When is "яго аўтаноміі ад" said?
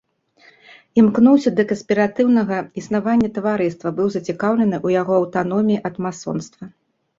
5.01-6.03